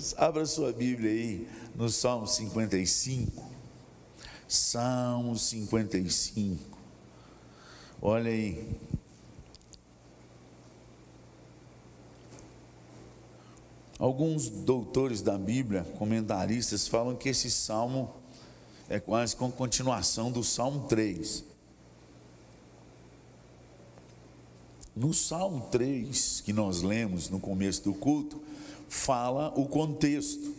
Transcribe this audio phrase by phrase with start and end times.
[0.00, 0.14] Deus.
[0.16, 3.44] Abra sua Bíblia aí no Salmo 55.
[4.48, 6.78] Salmo 55.
[8.00, 8.66] Olha aí.
[13.98, 18.10] Alguns doutores da Bíblia, comentaristas, falam que esse salmo
[18.88, 21.44] é quase com continuação do Salmo 3.
[24.96, 28.42] No Salmo 3, que nós lemos no começo do culto,
[28.90, 30.52] fala o contexto,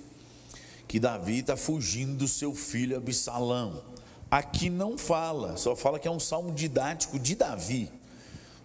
[0.88, 3.84] que Davi está fugindo do seu filho Absalão.
[4.32, 7.92] Aqui não fala, só fala que é um salmo didático de Davi.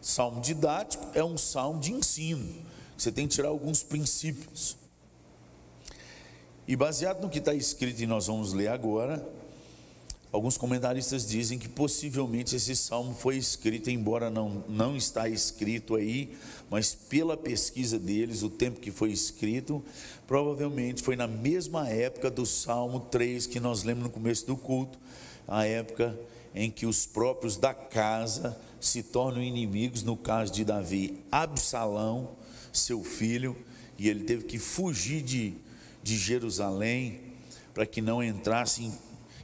[0.01, 2.65] Salmo didático é um salmo de ensino.
[2.97, 4.77] Você tem que tirar alguns princípios.
[6.69, 9.29] E baseado no que está escrito e nós vamos ler agora,
[10.37, 16.37] alguns comentaristas dizem que possivelmente esse salmo foi escrito, embora não, não está escrito aí,
[16.69, 19.83] mas pela pesquisa deles, o tempo que foi escrito,
[20.27, 24.99] provavelmente foi na mesma época do Salmo 3 que nós lemos no começo do culto,
[25.49, 26.15] a época
[26.55, 32.37] em que os próprios da casa se tornam inimigos, no caso de Davi, Absalão,
[32.75, 33.57] seu filho,
[33.99, 35.55] e ele teve que fugir de,
[36.03, 37.23] de Jerusalém
[37.73, 38.93] para que não entrasse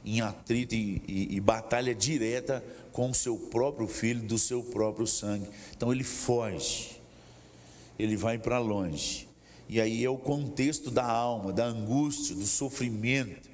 [0.05, 5.07] em, atrito e, e, e batalha direta com o seu próprio filho, do seu próprio
[5.07, 5.47] sangue.
[5.75, 7.01] Então ele foge,
[7.97, 9.27] ele vai para longe.
[9.69, 13.53] E aí é o contexto da alma, da angústia, do sofrimento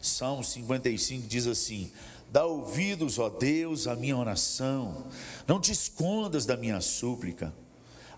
[0.00, 1.90] Salmo 55 diz assim:
[2.32, 5.06] Dá ouvidos, ó Deus, à minha oração,
[5.46, 7.52] não te escondas da minha súplica,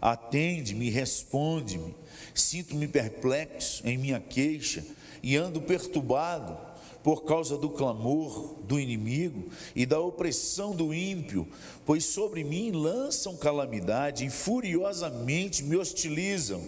[0.01, 1.95] atende-me, responde-me.
[2.35, 4.85] Sinto-me perplexo em minha queixa
[5.23, 6.57] e ando perturbado
[7.03, 11.47] por causa do clamor do inimigo e da opressão do ímpio,
[11.85, 16.63] pois sobre mim lançam calamidade e furiosamente me hostilizam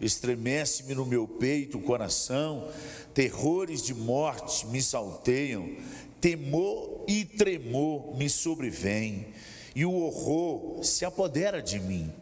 [0.00, 2.68] estremece-me no meu peito o coração,
[3.12, 5.76] terrores de morte me salteiam,
[6.20, 9.26] temor e tremor me sobrevêm,
[9.74, 12.12] e o horror se apodera de mim.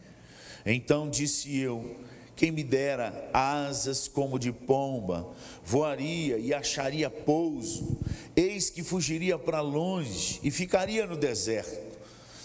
[0.65, 1.97] Então disse eu:
[2.37, 5.27] quem me dera asas como de pomba,
[5.65, 7.99] voaria e acharia pouso,
[8.37, 11.97] eis que fugiria para longe e ficaria no deserto.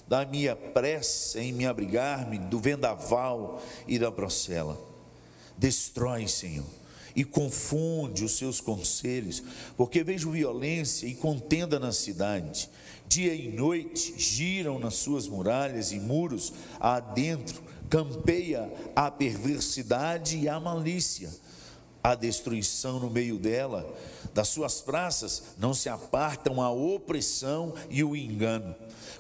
[0.08, 4.78] Da minha pressa em me abrigar-me do vendaval e da procela.
[5.58, 6.66] Destrói, Senhor,
[7.16, 9.44] e confunde os seus conselhos,
[9.76, 12.70] porque vejo violência e contenda na cidade.
[13.08, 20.60] Dia e noite giram nas suas muralhas e muros adentro, campeia a perversidade e a
[20.60, 21.30] malícia,
[22.02, 23.94] a destruição no meio dela.
[24.34, 28.76] Das suas praças não se apartam a opressão e o engano.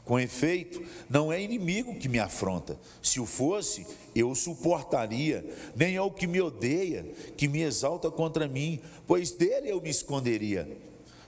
[0.05, 2.79] Com efeito, não é inimigo que me afronta.
[3.01, 3.85] Se o fosse,
[4.15, 5.45] eu o suportaria.
[5.75, 7.03] Nem é o que me odeia,
[7.35, 10.67] que me exalta contra mim, pois dele eu me esconderia.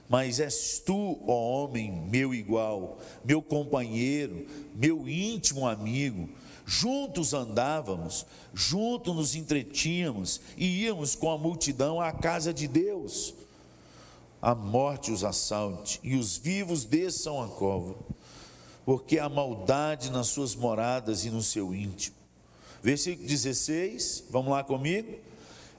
[0.08, 6.28] Mas és tu, ó homem, meu igual, meu companheiro, meu íntimo amigo.
[6.66, 13.34] Juntos andávamos, juntos nos entretínhamos e íamos com a multidão à casa de Deus.
[14.44, 17.94] A morte os assalte e os vivos desçam a cova
[18.84, 22.14] porque há maldade nas suas moradas e no seu íntimo.
[22.82, 25.14] Versículo 16, vamos lá comigo?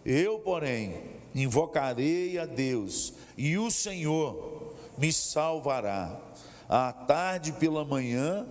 [0.03, 1.03] Eu, porém,
[1.35, 6.19] invocarei a Deus, e o Senhor me salvará.
[6.67, 8.47] À tarde pela manhã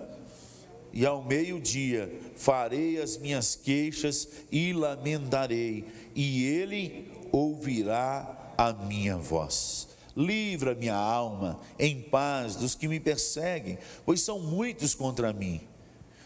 [0.92, 9.92] e ao meio-dia farei as minhas queixas e lamentarei, e ele ouvirá a minha voz.
[10.16, 15.60] Livra minha alma em paz dos que me perseguem, pois são muitos contra mim.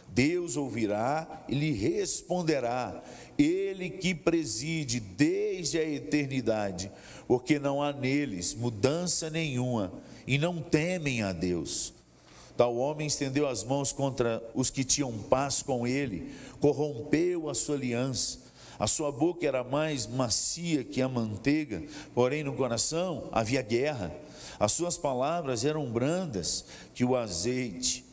[0.09, 3.03] Deus ouvirá e lhe responderá,
[3.39, 6.91] Ele que preside desde a eternidade,
[7.27, 9.93] porque não há neles mudança nenhuma
[10.27, 11.95] e não temem a Deus.
[12.57, 17.77] Tal homem estendeu as mãos contra os que tinham paz com ele, corrompeu a sua
[17.77, 18.48] aliança
[18.79, 21.83] a sua boca era mais macia que a manteiga,
[22.15, 24.15] porém no coração havia guerra.
[24.59, 26.65] As suas palavras eram brandas
[26.95, 28.05] que o azeite,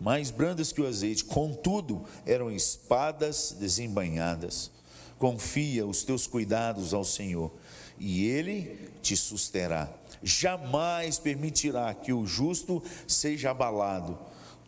[0.00, 4.70] mais brandas que o azeite, contudo eram espadas desembanhadas.
[5.18, 7.52] Confia os teus cuidados ao Senhor,
[7.98, 9.88] e Ele te susterá.
[10.22, 14.18] Jamais permitirá que o justo seja abalado.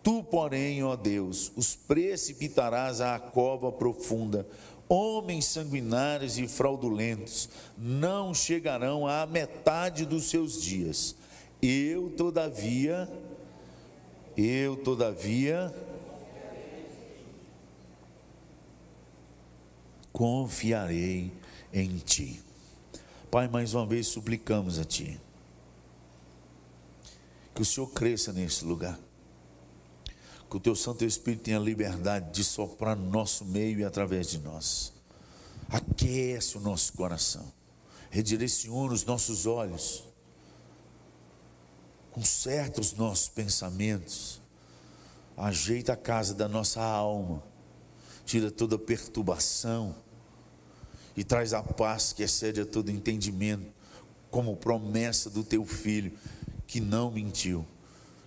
[0.03, 4.47] Tu, porém, ó Deus, os precipitarás à cova profunda
[4.95, 7.49] Homens sanguinários e fraudulentos
[7.79, 11.17] não chegarão à metade dos seus dias.
[11.63, 13.09] Eu, todavia,
[14.37, 15.75] eu, todavia,
[20.13, 21.33] confiarei
[21.73, 22.43] em Ti.
[23.31, 25.19] Pai, mais uma vez suplicamos a Ti
[27.55, 28.99] que o Senhor cresça nesse lugar,
[30.53, 34.39] que o Teu Santo Espírito tenha liberdade de soprar no nosso meio e através de
[34.39, 34.93] nós.
[35.71, 37.51] Aquece o nosso coração,
[38.11, 40.05] redireciona os nossos olhos,
[42.11, 44.43] conserta os nossos pensamentos,
[45.39, 47.43] ajeita a casa da nossa alma,
[48.27, 49.97] tira toda perturbação.
[51.17, 53.73] E traz a paz que excede a todo entendimento,
[54.31, 56.13] como promessa do teu filho,
[56.67, 57.67] que não mentiu.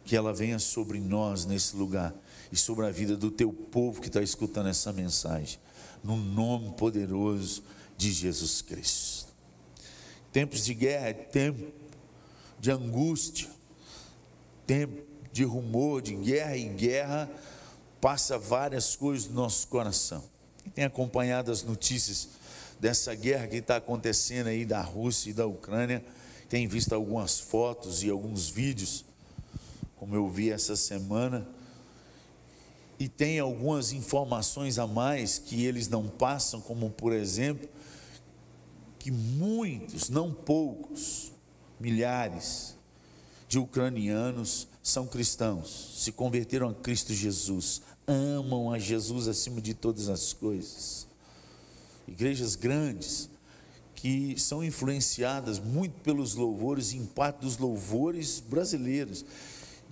[0.06, 2.14] Que ela venha sobre nós nesse lugar
[2.52, 5.60] e sobre a vida do teu povo que está escutando essa mensagem,
[6.04, 7.64] no nome poderoso
[7.98, 9.34] de Jesus Cristo.
[10.32, 11.72] Tempos de guerra é tempo
[12.60, 13.50] de angústia,
[14.68, 17.30] tempo de rumor, de guerra e guerra
[18.02, 20.24] passa várias coisas no nosso coração.
[20.62, 22.30] Quem tem acompanhado as notícias
[22.80, 26.04] dessa guerra que está acontecendo aí da Rússia e da Ucrânia,
[26.50, 29.05] tem visto algumas fotos e alguns vídeos,
[29.98, 31.48] como eu vi essa semana,
[32.98, 37.68] e tem algumas informações a mais que eles não passam, como por exemplo,
[39.00, 41.32] que muitos, não poucos,
[41.80, 42.76] milhares
[43.48, 50.10] de ucranianos são cristãos, se converteram a Cristo Jesus, amam a Jesus acima de todas
[50.10, 51.08] as coisas.
[52.08, 53.30] Igrejas grandes
[53.96, 59.26] que são influenciadas muito pelos louvores, em parte dos louvores brasileiros,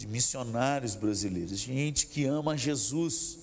[0.04, 3.40] de missionários brasileiros, gente que ama Jesus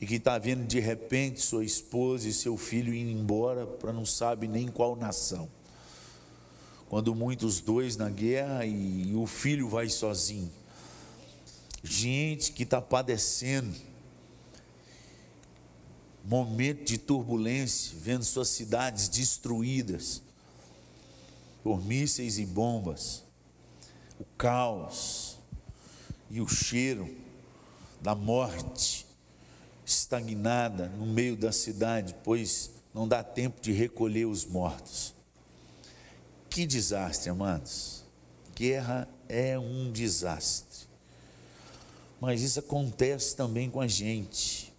[0.00, 4.06] e que está vendo de repente sua esposa e seu filho indo embora para não
[4.06, 5.48] sabe nem qual nação.
[6.88, 10.48] Quando muitos dois na guerra e, e o filho vai sozinho.
[11.82, 13.74] Gente que está padecendo,
[16.24, 20.22] momento de turbulência, vendo suas cidades destruídas
[21.64, 23.24] por mísseis e bombas,
[24.20, 25.33] o caos
[26.34, 27.08] e o cheiro
[28.00, 29.06] da morte
[29.86, 35.14] estagnada no meio da cidade, pois não dá tempo de recolher os mortos.
[36.50, 38.02] Que desastre, amados.
[38.52, 40.88] Guerra é um desastre.
[42.20, 44.72] Mas isso acontece também com a gente.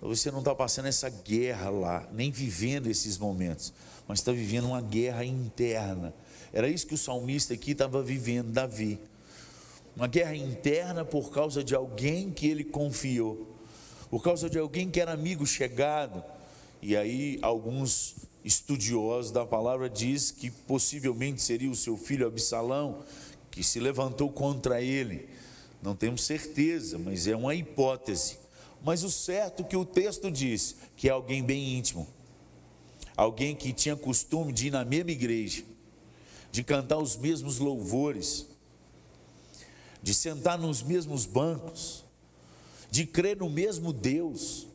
[0.00, 3.72] Você não está passando essa guerra lá, nem vivendo esses momentos,
[4.06, 6.14] mas está vivendo uma guerra interna.
[6.52, 9.00] Era isso que o salmista aqui estava vivendo, Davi.
[9.94, 13.56] Uma guerra interna por causa de alguém que ele confiou,
[14.10, 16.24] por causa de alguém que era amigo chegado.
[16.80, 23.04] E aí alguns estudiosos da palavra diz que possivelmente seria o seu filho Absalão
[23.50, 25.28] que se levantou contra ele.
[25.82, 28.38] Não temos certeza, mas é uma hipótese.
[28.84, 32.06] Mas o certo que o texto diz que é alguém bem íntimo,
[33.16, 35.62] alguém que tinha costume de ir na mesma igreja,
[36.50, 38.48] de cantar os mesmos louvores,
[40.02, 42.04] de sentar nos mesmos bancos,
[42.90, 44.66] de crer no mesmo Deus.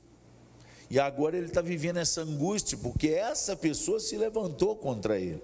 [0.89, 5.41] E agora ele está vivendo essa angústia, porque essa pessoa se levantou contra ele.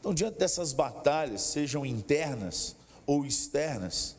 [0.00, 2.74] Então, diante dessas batalhas, sejam internas
[3.06, 4.16] ou externas,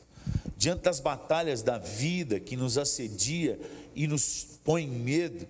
[0.55, 3.59] diante das batalhas da vida que nos assedia
[3.95, 5.47] e nos põe medo,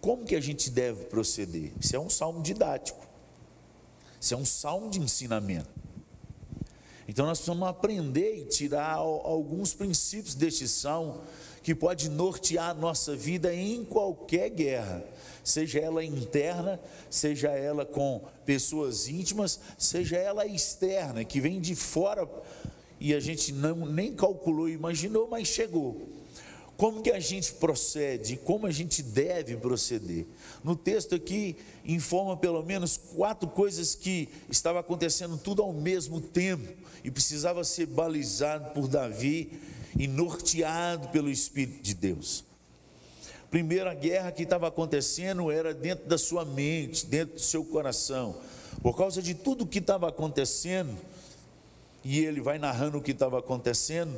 [0.00, 1.72] como que a gente deve proceder?
[1.80, 3.04] Isso é um salmo didático,
[4.20, 5.68] isso é um salmo de ensinamento.
[7.08, 11.22] Então nós precisamos aprender e tirar alguns princípios deste salmo
[11.62, 15.02] que pode nortear a nossa vida em qualquer guerra,
[15.42, 16.78] seja ela interna,
[17.10, 22.28] seja ela com pessoas íntimas, seja ela externa, que vem de fora
[23.00, 26.17] e a gente não, nem calculou, imaginou, mas chegou.
[26.78, 30.24] Como que a gente procede, como a gente deve proceder?
[30.62, 36.72] No texto aqui informa pelo menos quatro coisas que estava acontecendo tudo ao mesmo tempo
[37.02, 39.60] e precisava ser balizado por Davi
[39.98, 42.44] e norteado pelo Espírito de Deus.
[43.50, 48.36] Primeira guerra que estava acontecendo era dentro da sua mente, dentro do seu coração.
[48.80, 50.96] Por causa de tudo que estava acontecendo,
[52.04, 54.16] e ele vai narrando o que estava acontecendo,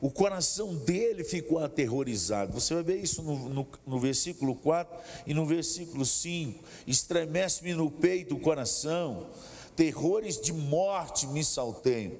[0.00, 2.52] o coração dele ficou aterrorizado.
[2.52, 6.62] Você vai ver isso no, no, no versículo 4 e no versículo 5.
[6.86, 9.26] Estremece-me no peito o coração,
[9.74, 12.12] terrores de morte me salteiam.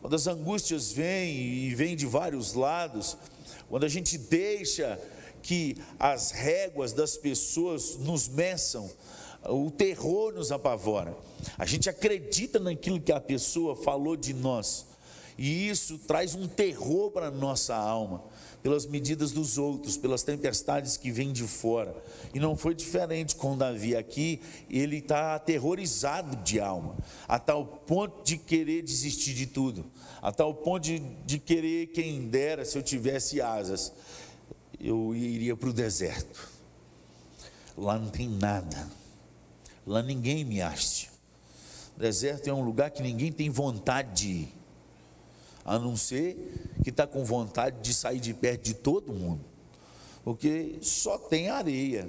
[0.00, 3.16] Quando as angústias vêm e vêm de vários lados,
[3.68, 4.98] quando a gente deixa
[5.42, 8.90] que as réguas das pessoas nos meçam,
[9.44, 11.16] o terror nos apavora.
[11.58, 14.86] A gente acredita naquilo que a pessoa falou de nós,
[15.38, 18.22] e isso traz um terror para a nossa alma,
[18.62, 21.94] pelas medidas dos outros, pelas tempestades que vêm de fora.
[22.34, 26.96] E não foi diferente com Davi aqui, ele está aterrorizado de alma,
[27.26, 29.84] a tal ponto de querer desistir de tudo,
[30.20, 33.92] a tal ponto de, de querer, quem dera, se eu tivesse asas,
[34.78, 36.50] eu iria para o deserto.
[37.76, 38.88] Lá não tem nada,
[39.86, 41.10] lá ninguém me acha.
[41.96, 44.61] Deserto é um lugar que ninguém tem vontade de ir
[45.64, 49.40] a não ser que está com vontade de sair de perto de todo mundo,
[50.24, 52.08] porque só tem areia,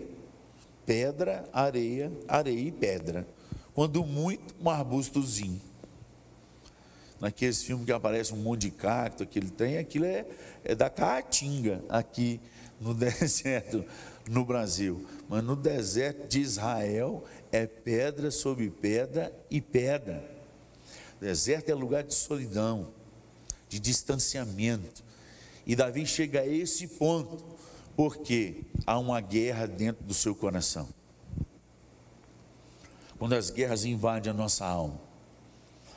[0.85, 3.27] pedra, areia, areia e pedra.
[3.73, 5.61] Quando muito, um arbustozinho.
[7.19, 10.25] Naqueles filmes que aparece um monte de cacto, aquele tem, aquilo é,
[10.63, 12.39] é da caatinga aqui
[12.79, 13.85] no deserto
[14.27, 15.05] no Brasil.
[15.29, 20.23] Mas no deserto de Israel é pedra sobre pedra e pedra.
[21.19, 22.87] Deserto é lugar de solidão
[23.73, 25.03] de distanciamento.
[25.65, 27.43] E Davi chega a esse ponto,
[27.95, 30.87] porque há uma guerra dentro do seu coração.
[33.17, 34.99] Quando as guerras invadem a nossa alma,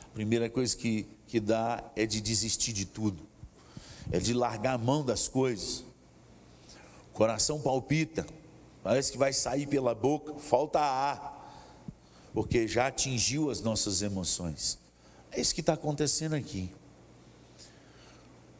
[0.01, 3.21] a primeira coisa que, que dá é de desistir de tudo,
[4.11, 5.83] é de largar a mão das coisas.
[7.11, 8.25] O coração palpita,
[8.81, 11.35] parece que vai sair pela boca, falta ar,
[12.33, 14.79] porque já atingiu as nossas emoções.
[15.31, 16.71] É isso que está acontecendo aqui.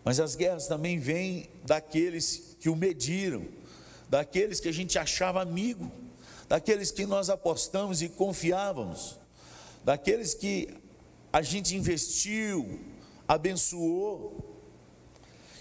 [0.07, 3.45] Mas as guerras também vêm daqueles que o mediram,
[4.07, 5.91] daqueles que a gente achava amigo,
[6.47, 9.19] daqueles que nós apostamos e confiávamos,
[9.83, 10.73] daqueles que
[11.33, 12.79] a gente investiu,
[13.27, 14.63] abençoou,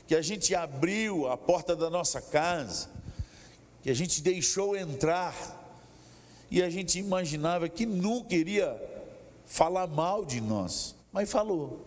[0.07, 2.89] que a gente abriu a porta da nossa casa,
[3.83, 5.35] que a gente deixou entrar,
[6.49, 8.81] e a gente imaginava que nunca iria
[9.45, 11.86] falar mal de nós, mas falou.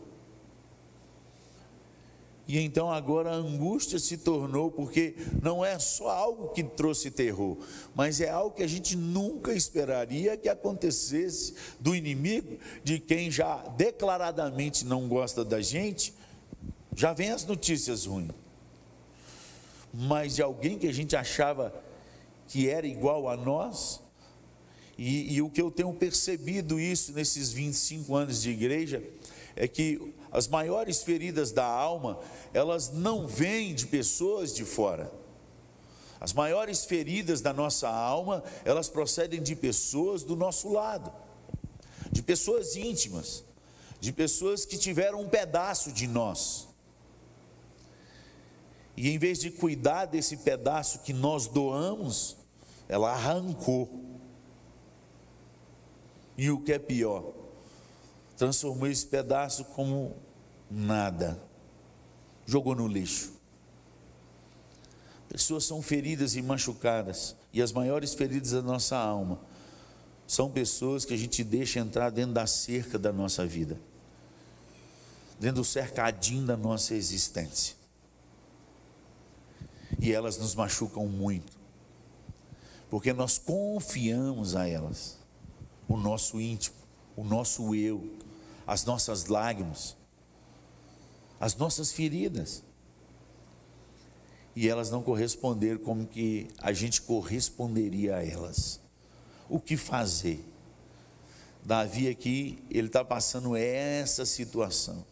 [2.49, 7.55] E então agora a angústia se tornou, porque não é só algo que trouxe terror,
[7.93, 13.57] mas é algo que a gente nunca esperaria que acontecesse do inimigo, de quem já
[13.77, 16.11] declaradamente não gosta da gente,
[16.95, 18.31] já vem as notícias ruins.
[19.93, 21.71] Mas de alguém que a gente achava
[22.47, 24.01] que era igual a nós,
[24.97, 29.03] e, e o que eu tenho percebido isso nesses 25 anos de igreja,
[29.55, 32.19] é que as maiores feridas da alma,
[32.53, 35.11] elas não vêm de pessoas de fora.
[36.19, 41.11] As maiores feridas da nossa alma, elas procedem de pessoas do nosso lado,
[42.11, 43.43] de pessoas íntimas,
[43.99, 46.67] de pessoas que tiveram um pedaço de nós.
[48.95, 52.35] E em vez de cuidar desse pedaço que nós doamos,
[52.87, 53.89] ela arrancou.
[56.37, 57.33] E o que é pior,
[58.39, 60.15] transformou esse pedaço como
[60.71, 61.37] nada,
[62.45, 63.33] jogou no lixo.
[65.27, 69.41] Pessoas são feridas e machucadas, e as maiores feridas da nossa alma
[70.25, 73.77] são pessoas que a gente deixa entrar dentro da cerca da nossa vida,
[75.37, 77.75] dentro do cercadinho da nossa existência.
[79.99, 81.51] E elas nos machucam muito,
[82.89, 85.17] porque nós confiamos a elas,
[85.89, 86.77] o nosso íntimo,
[87.17, 88.28] o nosso eu,
[88.69, 89.97] as nossas lágrimas,
[91.39, 92.63] as nossas feridas.
[94.55, 98.79] E elas não corresponderam como que a gente corresponderia a elas.
[99.49, 100.45] O que fazer?
[101.65, 105.03] Davi aqui, ele está passando essa situação.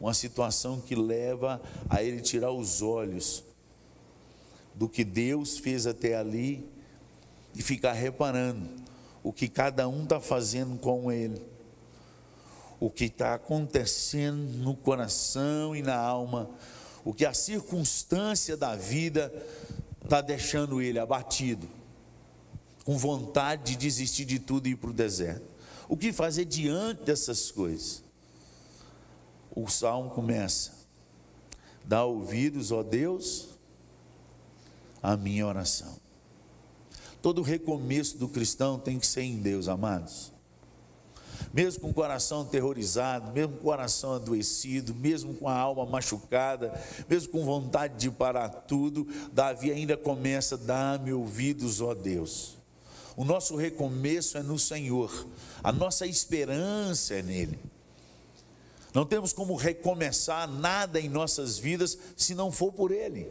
[0.00, 3.44] Uma situação que leva a ele tirar os olhos
[4.74, 6.68] do que Deus fez até ali
[7.54, 8.68] e ficar reparando
[9.22, 11.57] o que cada um está fazendo com ele
[12.80, 16.48] o que está acontecendo no coração e na alma,
[17.04, 19.32] o que a circunstância da vida
[20.02, 21.68] está deixando ele abatido,
[22.84, 25.44] com vontade de desistir de tudo e ir para o deserto.
[25.88, 28.02] O que fazer diante dessas coisas?
[29.50, 30.72] O salmo começa:
[31.84, 33.48] dá ouvidos, ó Deus,
[35.02, 35.96] à minha oração.
[37.20, 40.37] Todo recomeço do cristão tem que ser em Deus, amados
[41.52, 46.72] mesmo com o coração aterrorizado, mesmo com o coração adoecido, mesmo com a alma machucada,
[47.08, 52.56] mesmo com vontade de parar tudo, Davi ainda começa: dá-me ouvidos, ó Deus.
[53.16, 55.26] O nosso recomeço é no Senhor,
[55.62, 57.58] a nossa esperança é nele.
[58.94, 63.28] Não temos como recomeçar nada em nossas vidas se não for por Ele,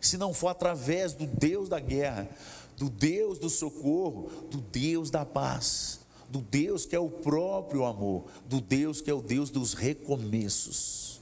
[0.00, 2.28] se não for através do Deus da guerra,
[2.76, 8.24] do Deus do socorro, do Deus da paz do Deus que é o próprio amor,
[8.46, 11.20] do Deus que é o Deus dos recomeços.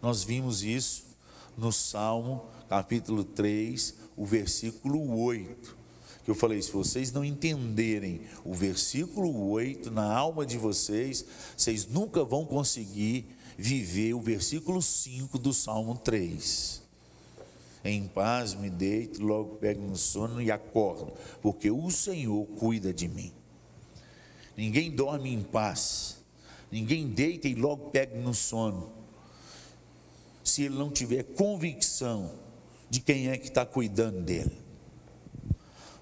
[0.00, 1.04] Nós vimos isso
[1.56, 5.76] no Salmo, capítulo 3, o versículo 8.
[6.24, 11.24] Que eu falei, se vocês não entenderem o versículo 8 na alma de vocês,
[11.56, 13.26] vocês nunca vão conseguir
[13.56, 16.82] viver o versículo 5 do Salmo 3.
[17.84, 23.08] Em paz me deito, logo pego no sono e acordo, porque o Senhor cuida de
[23.08, 23.32] mim.
[24.58, 26.16] Ninguém dorme em paz,
[26.68, 28.90] ninguém deita e logo pega no sono,
[30.42, 32.32] se ele não tiver convicção
[32.90, 34.50] de quem é que está cuidando dele.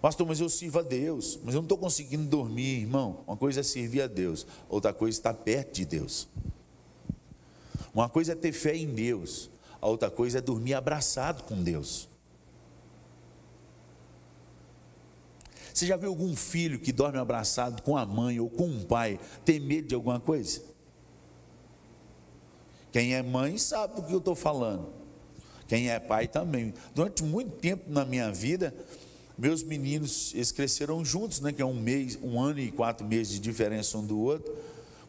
[0.01, 3.23] Pastor, mas eu sirvo a Deus, mas eu não estou conseguindo dormir, irmão.
[3.27, 6.27] Uma coisa é servir a Deus, outra coisa é estar perto de Deus.
[7.93, 9.51] Uma coisa é ter fé em Deus,
[9.83, 12.09] a outra coisa é dormir abraçado com Deus.
[15.77, 19.21] Você já viu algum filho que dorme abraçado com a mãe ou com um pai
[19.45, 20.63] ter medo de alguma coisa?
[22.91, 24.89] Quem é mãe sabe do que eu estou falando.
[25.69, 26.73] Quem é pai também.
[26.95, 28.75] Durante muito tempo na minha vida,
[29.37, 31.53] meus meninos, eles cresceram juntos, né?
[31.53, 34.57] Que é um mês, um ano e quatro meses de diferença um do outro.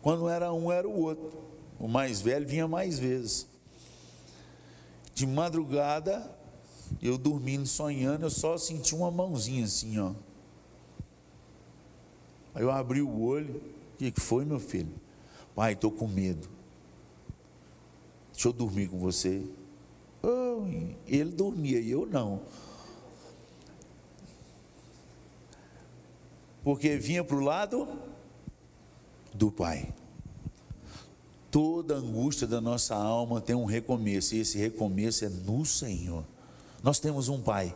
[0.01, 1.31] Quando era um, era o outro.
[1.79, 3.47] O mais velho vinha mais vezes.
[5.15, 6.29] De madrugada,
[7.01, 10.26] eu dormindo, sonhando, eu só senti uma mãozinha assim, ó.
[12.57, 13.61] Aí eu abri o olho,
[13.93, 14.91] o que foi, meu filho?
[15.53, 16.49] Pai, estou com medo.
[18.33, 19.47] Deixa eu dormir com você.
[20.23, 20.63] Oh,
[21.05, 22.41] ele dormia e eu não.
[26.63, 27.87] Porque vinha para o lado
[29.35, 29.93] do Pai.
[31.51, 36.25] Toda angústia da nossa alma tem um recomeço, e esse recomeço é no Senhor.
[36.81, 37.75] Nós temos um Pai.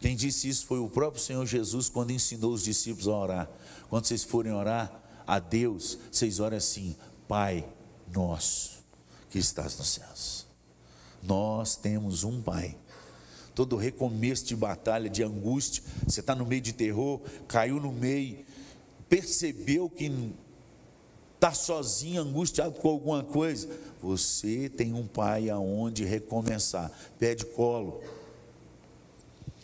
[0.00, 3.50] Quem disse isso foi o próprio Senhor Jesus quando ensinou os discípulos a orar.
[3.88, 4.90] Quando vocês forem orar
[5.26, 6.96] a Deus, vocês orem assim:
[7.28, 7.68] Pai
[8.12, 8.80] nosso
[9.28, 10.46] que estás nos céus.
[11.22, 12.76] Nós temos um Pai.
[13.54, 18.44] Todo recomeço de batalha, de angústia, você está no meio de terror, caiu no meio,
[19.08, 20.10] percebeu que
[21.34, 23.68] está sozinho, angustiado com alguma coisa,
[24.00, 26.90] você tem um pai aonde recomeçar.
[27.18, 28.02] Pede colo.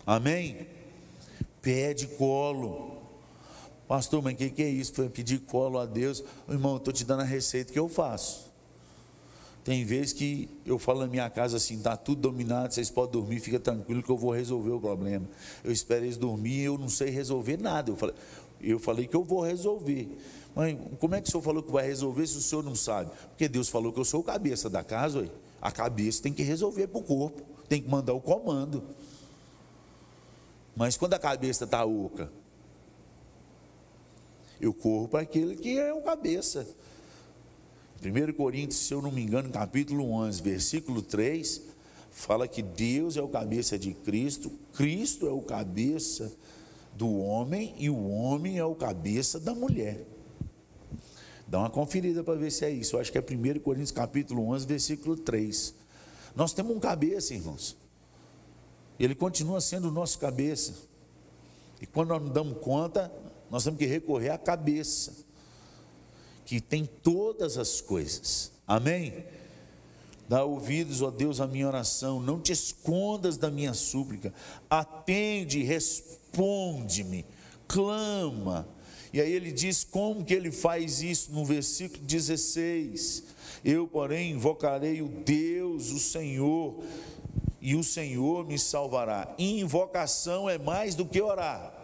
[0.07, 0.69] Amém?
[1.61, 2.97] Pede colo.
[3.89, 4.93] Pastor, mas o que, que é isso?
[4.95, 6.23] Foi pedir colo a Deus.
[6.49, 8.47] Irmão, estou te dando a receita que eu faço.
[9.65, 13.41] Tem vezes que eu falo na minha casa assim, está tudo dominado, vocês podem dormir,
[13.41, 15.27] fica tranquilo que eu vou resolver o problema.
[15.65, 17.91] Eu espero eles dormir, eu não sei resolver nada.
[17.91, 18.15] Eu falei,
[18.61, 20.09] eu falei que eu vou resolver.
[20.55, 23.11] Mãe, como é que o senhor falou que vai resolver se o senhor não sabe?
[23.31, 25.29] Porque Deus falou que eu sou o cabeça da casa, ué.
[25.61, 28.85] a cabeça tem que resolver para o corpo, tem que mandar o comando.
[30.77, 32.31] Mas quando a cabeça está oca,
[34.61, 36.67] eu corro para aquele que é o cabeça.
[38.05, 41.63] 1 Coríntios, se eu não me engano, capítulo 11, versículo 3,
[42.11, 46.31] fala que Deus é o cabeça de Cristo, Cristo é o cabeça
[46.95, 50.05] do homem e o homem é o cabeça da mulher.
[51.49, 52.97] Dá uma conferida para ver se é isso.
[52.97, 55.75] Eu acho que é 1 Coríntios capítulo 11, versículo 3.
[56.35, 57.77] Nós temos um cabeça, irmãos.
[58.99, 60.75] Ele continua sendo o nosso cabeça.
[61.81, 63.13] E quando nós não damos conta,
[63.51, 65.13] nós temos que recorrer à cabeça,
[66.45, 68.53] que tem todas as coisas.
[68.67, 69.25] Amém?
[70.29, 74.35] Dá ouvidos, ó Deus, à minha oração, não te escondas da minha súplica,
[74.69, 77.25] atende, responde-me,
[77.69, 78.67] clama,
[79.17, 83.23] e aí ele diz como que ele faz isso no versículo 16:
[83.65, 86.83] Eu, porém, invocarei o Deus, o Senhor,
[87.67, 89.35] e o Senhor me salvará.
[89.37, 91.75] invocação é mais do que orar.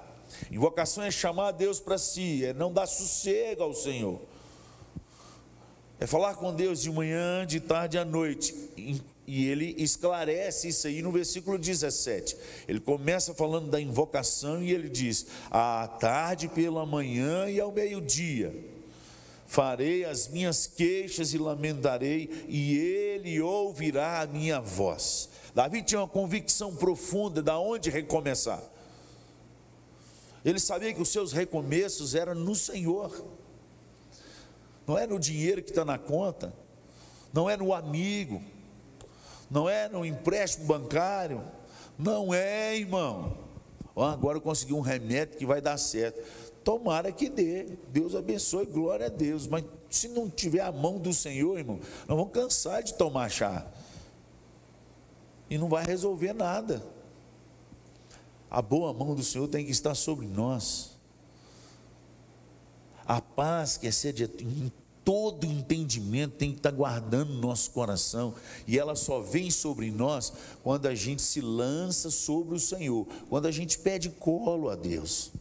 [0.48, 4.20] Invocação é chamar a Deus para si, é não dar sossego ao Senhor.
[5.98, 8.54] É falar com Deus de manhã, de tarde à noite,
[9.26, 12.36] e ele esclarece isso aí no versículo 17.
[12.68, 18.54] Ele começa falando da invocação e ele diz: À tarde pela manhã e ao meio-dia
[19.48, 25.31] farei as minhas queixas e lamentarei, e ele ouvirá a minha voz.
[25.54, 28.62] Davi tinha uma convicção profunda da onde recomeçar.
[30.44, 33.24] Ele sabia que os seus recomeços eram no Senhor.
[34.86, 36.52] Não é no dinheiro que está na conta,
[37.32, 38.42] não é no amigo,
[39.50, 41.42] não é no empréstimo bancário,
[41.96, 43.36] não é, irmão.
[43.94, 46.20] agora eu consegui um remédio que vai dar certo.
[46.64, 49.46] Tomara que dê, Deus abençoe, glória a Deus.
[49.46, 53.66] Mas se não tiver a mão do Senhor, irmão, nós vamos cansar de tomar chá.
[55.52, 56.82] E não vai resolver nada.
[58.50, 60.92] A boa mão do Senhor tem que estar sobre nós.
[63.04, 64.26] A paz que excede
[65.04, 68.34] todo entendimento tem que estar guardando no nosso coração,
[68.66, 73.44] e ela só vem sobre nós quando a gente se lança sobre o Senhor, quando
[73.44, 75.32] a gente pede colo a Deus.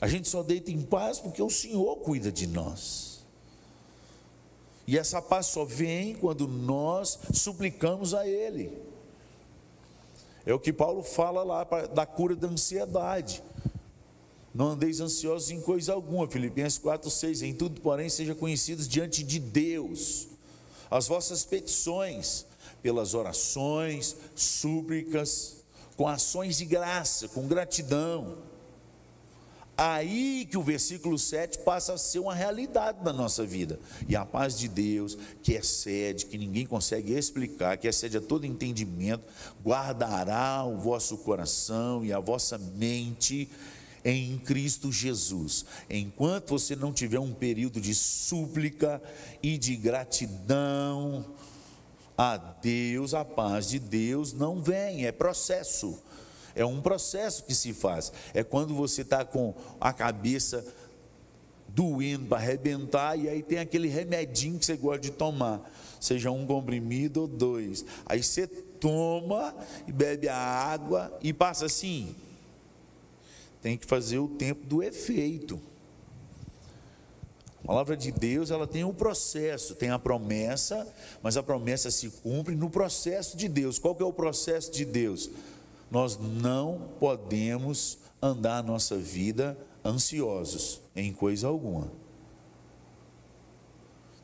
[0.00, 3.11] A gente só deita em paz porque o Senhor cuida de nós.
[4.86, 8.72] E essa paz só vem quando nós suplicamos a Ele.
[10.44, 11.64] É o que Paulo fala lá
[11.94, 13.42] da cura da ansiedade.
[14.54, 17.42] Não andeis ansiosos em coisa alguma, Filipenses 4, 6.
[17.42, 20.28] Em tudo, porém, sejam conhecidos diante de Deus
[20.92, 22.44] as vossas petições,
[22.82, 25.64] pelas orações, súplicas,
[25.96, 28.36] com ações de graça, com gratidão.
[29.76, 33.80] Aí que o versículo 7 passa a ser uma realidade na nossa vida.
[34.06, 38.46] E a paz de Deus, que excede, que ninguém consegue explicar, que excede a todo
[38.46, 39.24] entendimento,
[39.64, 43.48] guardará o vosso coração e a vossa mente
[44.04, 45.64] em Cristo Jesus.
[45.88, 49.02] Enquanto você não tiver um período de súplica
[49.42, 51.24] e de gratidão
[52.16, 55.98] a Deus, a paz de Deus não vem, é processo.
[56.54, 58.12] É um processo que se faz.
[58.34, 60.64] É quando você está com a cabeça
[61.68, 65.60] doendo para arrebentar, e aí tem aquele remedinho que você gosta de tomar,
[66.00, 67.84] seja um comprimido ou dois.
[68.04, 69.54] Aí você toma
[69.86, 72.14] e bebe a água e passa assim,
[73.62, 75.58] tem que fazer o tempo do efeito.
[77.62, 80.86] A palavra de Deus, ela tem um processo, tem a promessa,
[81.22, 83.78] mas a promessa se cumpre no processo de Deus.
[83.78, 85.30] Qual que é o processo de Deus?
[85.92, 91.92] Nós não podemos andar a nossa vida ansiosos em coisa alguma.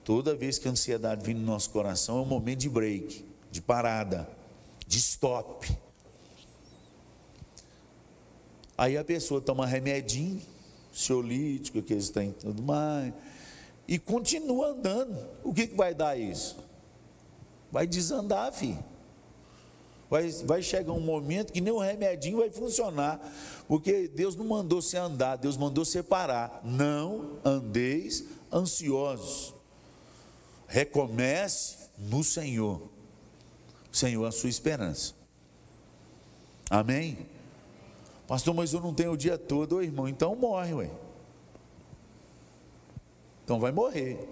[0.03, 3.61] Toda vez que a ansiedade vem no nosso coração, é um momento de break, de
[3.61, 4.27] parada,
[4.87, 5.71] de stop.
[8.79, 10.41] Aí a pessoa toma remedinho,
[10.91, 13.13] ciolítico, que eles têm tudo mais,
[13.87, 15.19] e continua andando.
[15.45, 16.57] O que, que vai dar isso?
[17.71, 18.83] Vai desandar, filho.
[20.11, 23.21] Vai, vai chegar um momento que nem o remedinho vai funcionar,
[23.67, 26.63] porque Deus não mandou você andar, Deus mandou separar.
[26.65, 29.55] Não andeis ansiosos.
[30.67, 32.89] Recomece no Senhor.
[33.93, 35.15] Senhor é a sua esperança.
[36.71, 37.27] Amém?
[38.27, 40.91] Pastor, mas eu não tenho o dia todo, Ô, irmão, então morre, ué.
[43.45, 44.27] Então vai morrer.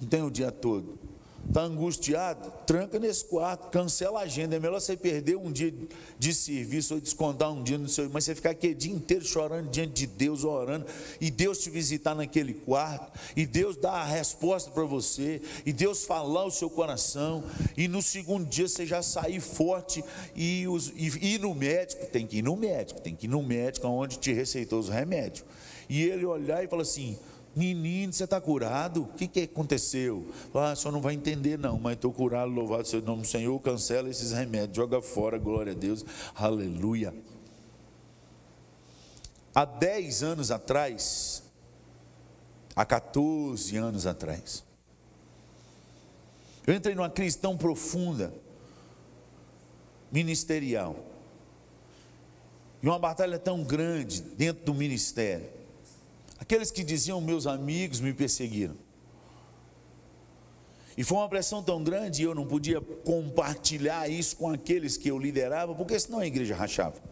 [0.00, 1.17] Não tem o dia todo
[1.48, 4.56] está angustiado, tranca nesse quarto, cancela a agenda.
[4.56, 5.72] É melhor você perder um dia
[6.18, 9.24] de serviço ou descontar um dia no seu, mas você ficar aqui o dia inteiro
[9.24, 10.86] chorando diante de Deus, orando,
[11.20, 16.04] e Deus te visitar naquele quarto, e Deus dar a resposta para você, e Deus
[16.04, 17.42] falar o seu coração,
[17.76, 20.04] e no segundo dia você já sair forte
[20.36, 23.88] e, e ir no médico, tem que ir no médico, tem que ir no médico
[23.88, 25.44] onde te receitou os remédios.
[25.88, 27.18] E ele olhar e falar assim:
[27.58, 29.02] Menino, você está curado?
[29.02, 30.30] O que, que aconteceu?
[30.54, 33.58] Ah, só não vai entender, não, mas estou curado, louvado seja o nome do Senhor,
[33.58, 36.04] cancela esses remédios, joga fora, glória a Deus,
[36.36, 37.12] aleluia.
[39.52, 41.42] Há 10 anos atrás,
[42.76, 44.62] há 14 anos atrás,
[46.64, 48.32] eu entrei numa crise tão profunda,
[50.12, 50.94] ministerial,
[52.80, 55.57] e uma batalha tão grande dentro do ministério,
[56.48, 58.74] Aqueles que diziam meus amigos me perseguiram.
[60.96, 65.18] E foi uma pressão tão grande eu não podia compartilhar isso com aqueles que eu
[65.18, 67.02] liderava, porque senão a igreja rachava.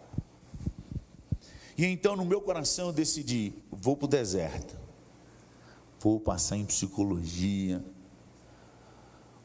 [1.76, 4.74] E então no meu coração eu decidi: vou para o deserto,
[6.00, 7.84] vou passar em psicologia,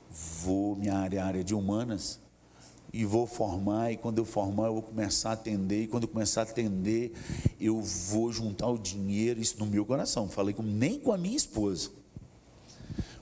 [0.10, 2.22] vou minha área, área de humanas,
[2.94, 6.10] e vou formar, e quando eu formar, eu vou começar a atender, e quando eu
[6.10, 7.14] começar a atender,
[7.60, 11.38] eu vou juntar o dinheiro, isso no meu coração, falei com, nem com a minha
[11.38, 11.90] esposa.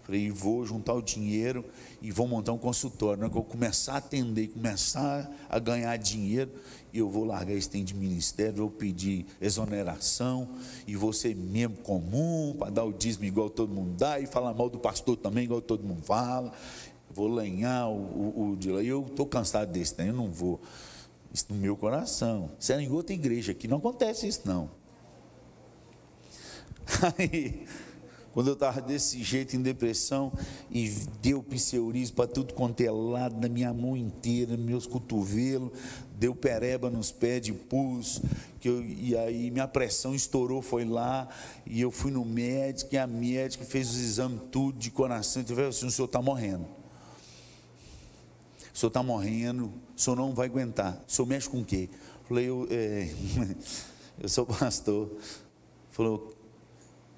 [0.09, 1.63] Falei, vou juntar o dinheiro
[2.01, 3.29] e vou montar um consultório.
[3.29, 6.49] Que eu começar a atender, começar a ganhar dinheiro,
[6.91, 10.49] eu vou largar esse tempo de ministério, vou pedir exoneração
[10.87, 14.51] e vou ser membro comum para dar o dízimo igual todo mundo dá e falar
[14.51, 16.51] mal do pastor também igual todo mundo fala
[17.09, 18.81] vou lenhar o, o, o de lá.
[18.81, 20.09] E eu estou cansado desse, né?
[20.09, 20.59] eu não vou.
[21.33, 22.51] Isso no meu coração.
[22.59, 24.69] Isso era em outra igreja, aqui não acontece isso não.
[27.17, 27.65] Aí,
[28.33, 30.31] quando eu estava desse jeito em depressão
[30.71, 30.89] e
[31.21, 35.71] deu pseurismo para tudo quanto é lado, na minha mão inteira, nos meus cotovelos,
[36.17, 38.21] deu pereba nos pés de pus,
[38.59, 41.27] que eu, e aí minha pressão estourou, foi lá,
[41.65, 45.45] e eu fui no médico, e a médica fez os exames tudo de coração, e
[45.45, 46.78] falou assim, o senhor está morrendo
[48.79, 51.03] o senhor está morrendo, o senhor não vai aguentar.
[51.05, 51.89] O senhor mexe com o quê?
[52.29, 53.09] Falei, eu, é,
[54.23, 55.11] eu sou pastor.
[55.89, 56.33] Falou,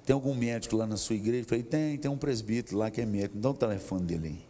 [0.04, 1.46] tem algum médico lá na sua igreja?
[1.46, 4.44] Falei, tem, tem um presbítero lá que é médico, dá o telefone dele aí.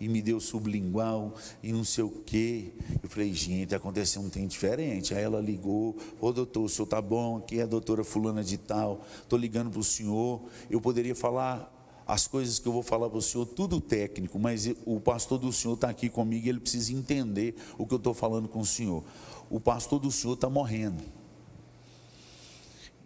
[0.00, 2.72] E me deu sublingual e não sei o quê.
[3.02, 5.14] Eu falei, gente, aconteceu um tempo diferente.
[5.14, 7.36] Aí ela ligou, ô doutor, o senhor tá bom?
[7.36, 10.40] Aqui é a doutora fulana de tal, estou ligando para o senhor.
[10.70, 11.70] Eu poderia falar
[12.06, 15.52] as coisas que eu vou falar para o senhor, tudo técnico, mas o pastor do
[15.52, 18.66] senhor está aqui comigo e ele precisa entender o que eu estou falando com o
[18.66, 19.02] senhor.
[19.50, 21.02] O pastor do senhor está morrendo.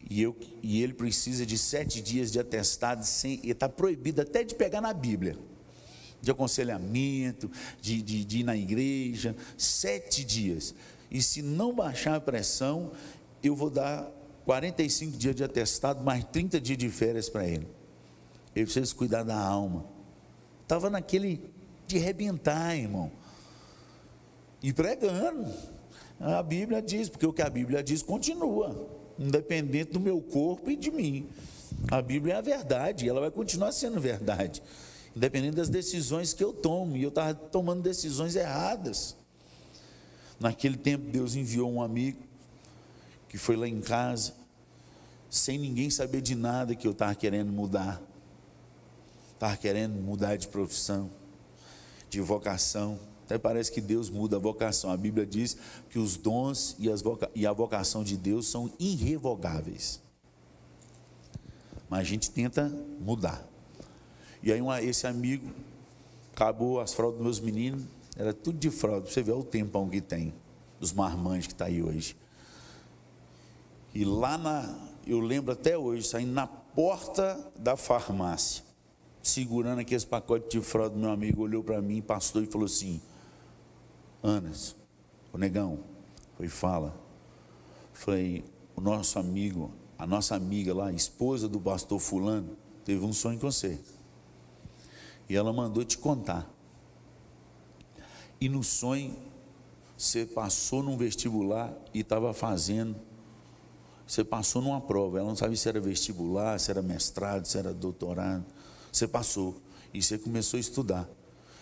[0.09, 4.55] E, eu, e ele precisa de sete dias de atestado, sem, está proibido até de
[4.55, 5.39] pegar na Bíblia,
[6.21, 10.75] de aconselhamento, de, de, de ir na igreja, sete dias.
[11.11, 12.93] E se não baixar a pressão,
[13.43, 14.11] eu vou dar
[14.45, 17.80] 45 dias de atestado, mais 30 dias de férias para ele.
[18.55, 19.87] Ele precisa cuidar da alma.
[20.63, 21.41] Estava naquele
[21.87, 23.11] de rebentar, irmão.
[24.63, 25.53] E pregando.
[26.19, 30.77] A Bíblia diz, porque o que a Bíblia diz continua independente do meu corpo e
[30.77, 31.29] de mim.
[31.91, 34.63] A Bíblia é a verdade, e ela vai continuar sendo verdade,
[35.15, 39.15] independente das decisões que eu tomo, e eu estava tomando decisões erradas.
[40.41, 42.23] Naquele tempo, Deus enviou um amigo
[43.29, 44.33] que foi lá em casa,
[45.29, 48.03] sem ninguém saber de nada que eu estava querendo mudar,
[49.41, 51.11] estava querendo mudar de profissão,
[52.11, 52.99] de vocação.
[53.25, 54.91] Até parece que Deus muda a vocação.
[54.91, 55.57] A Bíblia diz
[55.89, 60.03] que os dons e, voca e a vocação de Deus são irrevogáveis.
[61.89, 62.69] Mas a gente tenta
[63.01, 63.43] mudar.
[64.43, 65.51] E aí uma, esse amigo
[66.35, 67.85] acabou as fraldas dos meus meninos,
[68.17, 70.35] era tudo de fralda, você vê o tempão que tem,
[70.79, 72.15] dos marmanjos que está aí hoje.
[73.95, 78.70] E lá na, eu lembro até hoje, saindo na porta da farmácia,
[79.23, 83.01] segurando aqueles pacotes de fralda, meu amigo olhou para mim, pastor, e falou assim:
[84.23, 84.77] Anas,
[85.33, 85.81] o negão,
[86.37, 86.95] foi fala.
[87.93, 93.39] Falei, o nosso amigo, a nossa amiga lá, esposa do pastor fulano, teve um sonho
[93.39, 93.79] com você.
[95.29, 96.51] E ela mandou te contar.
[98.41, 99.15] E no sonho,
[99.97, 102.97] você passou num vestibular e estava fazendo.
[104.07, 105.19] Você passou numa prova.
[105.19, 108.45] Ela não sabia se era vestibular, se era mestrado, se era doutorado.
[108.93, 109.61] Você passou.
[109.93, 111.09] E você começou a estudar.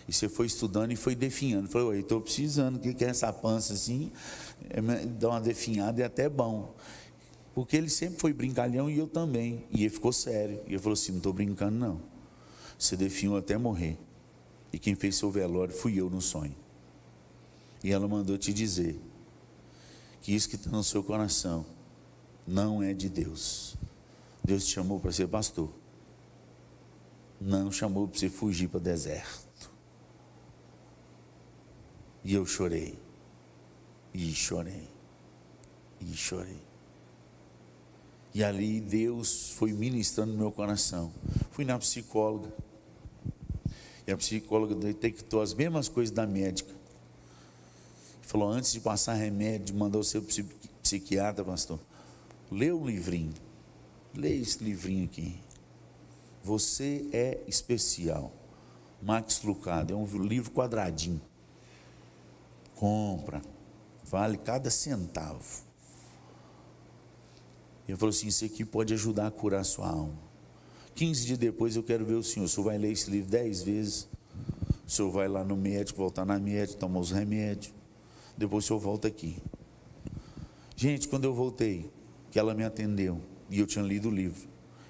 [0.07, 1.67] E você foi estudando e foi definhando.
[1.67, 4.11] Falei, estou precisando, o que é essa pança assim?
[4.69, 6.75] É, dá uma definhada é até bom.
[7.53, 9.65] Porque ele sempre foi brincalhão e eu também.
[9.71, 10.61] E ele ficou sério.
[10.65, 12.01] E ele falou assim: não estou brincando, não.
[12.77, 13.97] Você definhou até morrer.
[14.71, 16.55] E quem fez seu velório fui eu no sonho.
[17.83, 18.99] E ela mandou te dizer
[20.21, 21.65] que isso que está no seu coração
[22.45, 23.75] não é de Deus.
[24.43, 25.69] Deus te chamou para ser pastor.
[27.39, 29.71] Não chamou para você fugir para o deserto.
[32.23, 32.97] E eu chorei.
[34.13, 34.87] E chorei.
[36.01, 36.61] E chorei.
[38.33, 41.11] E ali Deus foi ministrando no meu coração.
[41.51, 42.51] Fui na psicóloga.
[44.05, 46.73] E a psicóloga detectou as mesmas coisas da médica.
[48.21, 50.23] Falou, antes de passar remédio, mandou o seu
[50.83, 51.79] psiquiatra, pastor,
[52.51, 53.33] lê um livrinho.
[54.13, 55.39] Lê esse livrinho aqui.
[56.43, 58.31] Você é especial.
[59.01, 61.21] Max Lucado, é um livro quadradinho
[62.79, 63.41] compra,
[64.05, 65.43] vale cada centavo.
[67.85, 70.17] Ele falou assim: Isso aqui pode ajudar a curar a sua alma.
[70.95, 72.45] 15 dias depois eu quero ver o senhor.
[72.45, 74.07] O senhor vai ler esse livro dez vezes.
[74.87, 77.73] O senhor vai lá no médico, voltar na médica, tomar os remédios.
[78.37, 79.37] Depois o senhor volta aqui.
[80.75, 81.91] Gente, quando eu voltei,
[82.31, 84.47] que ela me atendeu, e eu tinha lido o livro,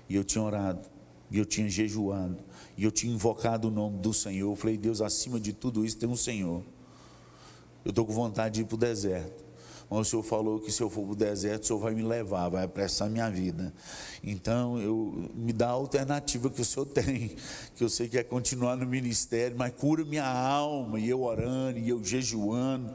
[0.07, 0.88] e eu tinha orado,
[1.31, 2.37] e eu tinha jejuado,
[2.77, 4.51] e eu tinha invocado o nome do Senhor.
[4.51, 6.63] Eu falei, Deus, acima de tudo isso tem um Senhor.
[7.85, 9.49] Eu estou com vontade de ir para o deserto.
[9.89, 12.03] Mas o Senhor falou que se eu for para o deserto, o Senhor vai me
[12.03, 13.73] levar, vai apressar minha vida.
[14.23, 17.35] Então, eu, me dá a alternativa que o Senhor tem,
[17.75, 21.79] que eu sei que é continuar no ministério, mas cura minha alma, e eu orando,
[21.79, 22.93] e eu jejuando,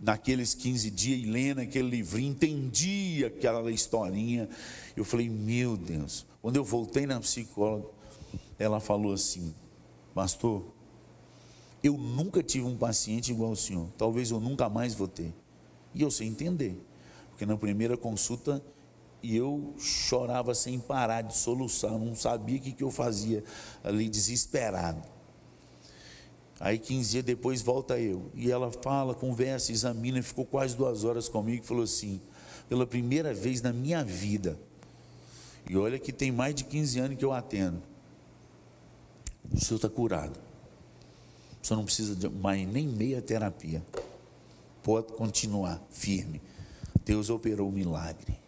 [0.00, 4.48] naqueles 15 dias, e lendo aquele livrinho, entendi aquela historinha.
[4.96, 6.26] Eu falei, meu Deus.
[6.40, 7.86] Quando eu voltei na psicóloga,
[8.58, 9.54] ela falou assim,
[10.14, 10.64] pastor,
[11.82, 15.34] eu nunca tive um paciente igual ao senhor, talvez eu nunca mais vou ter.
[15.94, 16.80] E eu sei entender,
[17.30, 18.62] porque na primeira consulta
[19.22, 23.44] eu chorava sem parar de soluçar, não sabia o que eu fazia
[23.84, 25.19] ali, desesperado.
[26.60, 31.26] Aí 15 dias depois volta eu, e ela fala, conversa, examina, ficou quase duas horas
[31.26, 32.20] comigo e falou assim:
[32.68, 34.60] pela primeira vez na minha vida,
[35.68, 37.82] e olha que tem mais de 15 anos que eu atendo,
[39.50, 40.38] o senhor está curado.
[41.62, 43.82] Você não precisa de mais nem meia terapia.
[44.82, 46.40] Pode continuar firme.
[47.04, 48.38] Deus operou o um milagre.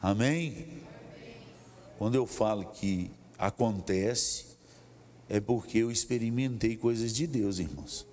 [0.00, 0.82] Amém?
[1.98, 4.45] Quando eu falo que acontece,
[5.28, 8.06] é porque eu experimentei coisas de Deus, irmãos.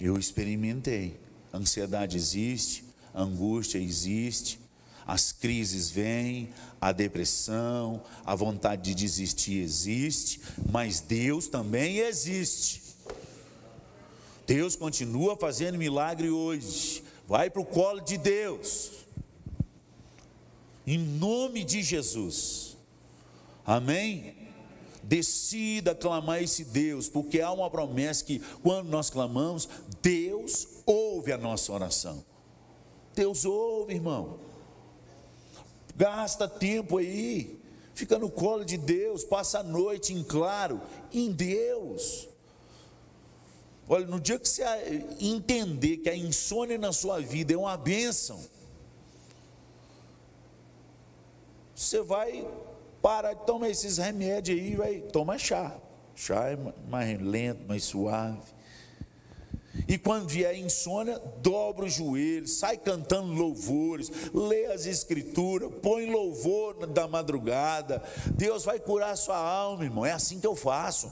[0.00, 1.18] Eu experimentei.
[1.52, 4.60] Ansiedade existe, angústia existe,
[5.06, 10.40] as crises vêm, a depressão, a vontade de desistir existe,
[10.70, 12.82] mas Deus também existe.
[14.46, 17.02] Deus continua fazendo milagre hoje.
[17.26, 18.90] Vai para o colo de Deus.
[20.86, 22.67] Em nome de Jesus.
[23.68, 24.34] Amém?
[25.02, 29.68] Decida clamar esse Deus, porque há uma promessa que quando nós clamamos,
[30.00, 32.24] Deus ouve a nossa oração.
[33.14, 34.38] Deus ouve, irmão.
[35.94, 37.60] Gasta tempo aí,
[37.92, 40.80] fica no colo de Deus, passa a noite em claro,
[41.12, 42.26] em Deus.
[43.86, 44.64] Olha, no dia que você
[45.20, 48.42] entender que a insônia na sua vida é uma bênção,
[51.74, 52.46] você vai
[53.02, 55.76] parar de tomar esses remédios aí, vai tomar chá.
[56.14, 56.58] Chá é
[56.88, 58.58] mais lento, mais suave.
[59.86, 66.86] E quando vier insônia, dobra os joelhos, sai cantando louvores, lê as escrituras, põe louvor
[66.86, 68.02] da madrugada.
[68.34, 70.04] Deus vai curar a sua alma, irmão.
[70.04, 71.08] É assim que eu faço.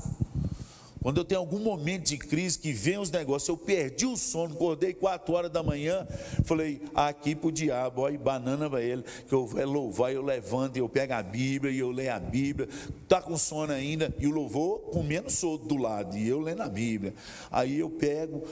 [1.07, 4.57] Quando eu tenho algum momento de crise que vem os negócios, eu perdi o sono,
[4.57, 6.05] acordei quatro horas da manhã,
[6.43, 10.77] falei, aqui para o diabo, olha, banana para ele, que eu vou louvar, eu levanto,
[10.77, 12.69] eu pego a Bíblia e eu leio a Bíblia,
[13.05, 16.69] está com sono ainda, e o louvor comendo solto do lado, e eu lendo a
[16.69, 17.15] Bíblia.
[17.53, 18.43] Aí eu pego,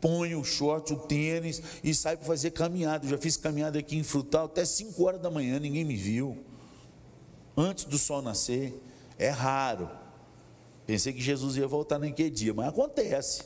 [0.00, 3.04] ponho o short, o tênis e saio para fazer caminhada.
[3.04, 6.38] Eu já fiz caminhada aqui em Frutal até 5 horas da manhã, ninguém me viu.
[7.54, 8.80] Antes do sol nascer.
[9.18, 10.00] É raro.
[10.92, 13.40] Pensei que Jesus ia voltar naquele dia, mas acontece.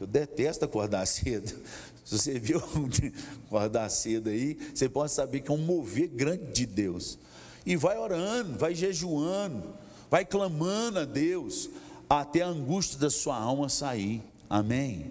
[0.00, 1.54] Eu detesto acordar cedo.
[2.02, 2.62] Se você viu
[3.46, 7.18] acordar cedo aí, você pode saber que é um mover grande de Deus.
[7.66, 9.74] E vai orando, vai jejuando,
[10.10, 11.68] vai clamando a Deus,
[12.08, 14.22] até a angústia da sua alma sair.
[14.48, 15.10] Amém?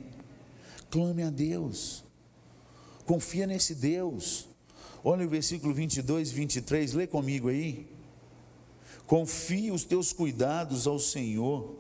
[0.90, 2.04] Clame a Deus.
[3.06, 4.48] Confia nesse Deus.
[5.04, 7.99] Olha o versículo 22 e 23, lê comigo aí.
[9.10, 11.74] Confia os teus cuidados ao Senhor.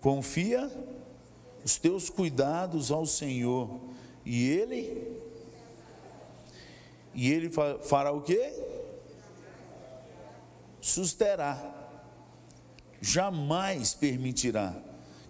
[0.00, 0.68] Confia
[1.64, 3.78] os teus cuidados ao Senhor.
[4.26, 5.16] E Ele
[7.14, 7.50] e ele
[7.84, 8.52] fará o quê?
[10.80, 11.74] Susterá.
[13.00, 14.74] Jamais permitirá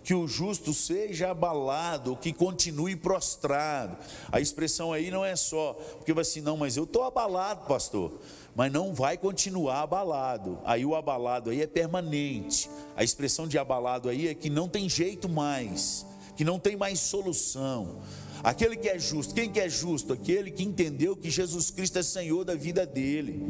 [0.08, 3.94] que o justo seja abalado, que continue prostrado.
[4.32, 8.18] A expressão aí não é só, porque vai assim, não, mas eu estou abalado, pastor,
[8.58, 10.58] mas não vai continuar abalado.
[10.64, 12.68] Aí o abalado aí é permanente.
[12.96, 16.04] A expressão de abalado aí é que não tem jeito mais,
[16.36, 18.00] que não tem mais solução.
[18.42, 20.12] Aquele que é justo, quem que é justo?
[20.12, 23.46] Aquele que entendeu que Jesus Cristo é Senhor da vida dele.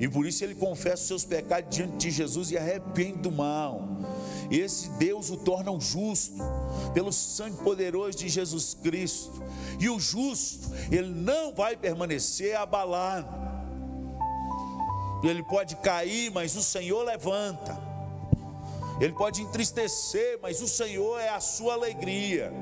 [0.00, 3.86] E por isso ele confessa os seus pecados diante de Jesus e arrepende do mal.
[4.50, 6.34] Esse Deus o torna um justo,
[6.92, 9.40] pelo sangue poderoso de Jesus Cristo.
[9.78, 13.51] E o justo, ele não vai permanecer abalado.
[15.22, 17.78] Ele pode cair, mas o Senhor levanta.
[19.00, 22.52] Ele pode entristecer, mas o Senhor é a sua alegria.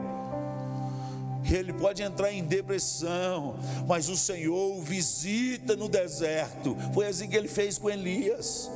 [1.50, 6.76] Ele pode entrar em depressão, mas o Senhor o visita no deserto.
[6.92, 8.70] Foi assim que ele fez com Elias.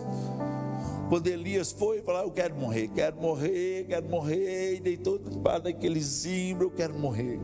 [1.09, 6.01] Quando Elias foi falar, eu quero morrer, quero morrer, quero morrer, e deitou debaixo daquele
[6.01, 7.39] zimbro, eu quero morrer.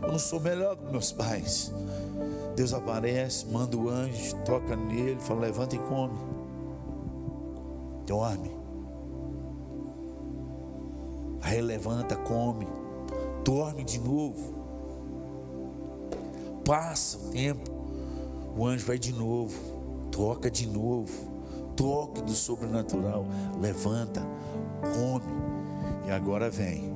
[0.00, 1.72] Eu não sou melhor que meus pais.
[2.56, 6.18] Deus aparece, manda o anjo, toca nele, fala: levanta e come.
[8.06, 8.50] Dorme.
[11.42, 12.66] Aí levanta, come,
[13.44, 14.56] dorme de novo.
[16.64, 17.70] Passa o tempo,
[18.56, 19.54] o anjo vai de novo,
[20.10, 21.36] toca de novo
[21.76, 23.26] toque do sobrenatural.
[23.60, 24.26] Levanta,
[24.80, 25.26] come.
[26.06, 26.92] E agora vem.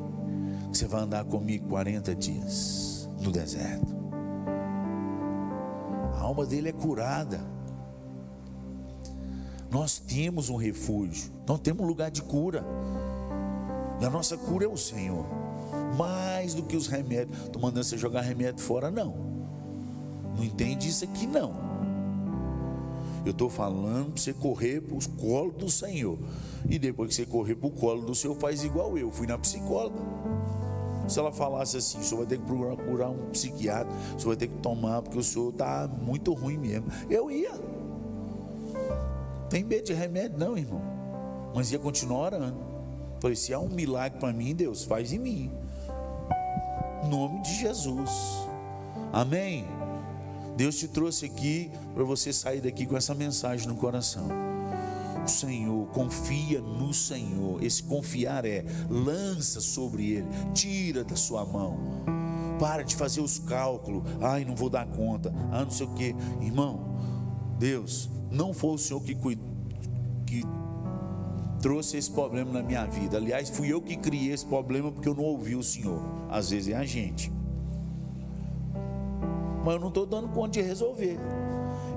[0.72, 3.99] Você vai andar comigo 40 dias no deserto.
[6.14, 7.40] A alma dele é curada.
[9.70, 12.64] Nós temos um refúgio, nós temos um lugar de cura.
[14.00, 15.24] E a nossa cura é o Senhor.
[15.96, 17.38] Mais do que os remédios.
[17.44, 19.14] Estou mandando você jogar remédio fora, não.
[20.36, 21.70] Não entende isso aqui, não.
[23.24, 26.18] Eu estou falando para você correr para o colo do Senhor.
[26.68, 29.10] E depois que você correr para o colo do Senhor, faz igual eu.
[29.10, 30.00] Fui na psicóloga.
[31.10, 34.36] Se ela falasse assim, o senhor vai ter que procurar um psiquiatra, o senhor vai
[34.36, 36.86] ter que tomar, porque o senhor está muito ruim mesmo.
[37.08, 37.52] Eu ia.
[39.48, 40.80] Tem medo de remédio, não, irmão.
[41.54, 42.60] Mas ia continuar orando.
[43.20, 45.52] Falei: se há um milagre para mim, Deus, faz em mim.
[47.08, 48.10] Nome de Jesus.
[49.12, 49.66] Amém.
[50.56, 54.49] Deus te trouxe aqui para você sair daqui com essa mensagem no coração.
[55.30, 57.62] Senhor, confia no Senhor.
[57.62, 61.78] Esse confiar é lança sobre Ele, tira da sua mão.
[62.58, 64.02] Para de fazer os cálculos.
[64.20, 65.32] Ai, não vou dar conta.
[65.50, 66.14] Ah, não sei o que.
[66.42, 66.96] Irmão,
[67.58, 69.14] Deus, não foi o Senhor que,
[70.26, 70.42] que
[71.62, 73.16] trouxe esse problema na minha vida.
[73.16, 76.02] Aliás, fui eu que criei esse problema porque eu não ouvi o Senhor.
[76.28, 77.32] Às vezes é a gente
[79.64, 81.18] mas eu não estou dando conta de resolver.